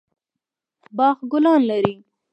[0.97, 1.95] باغ ګلان لري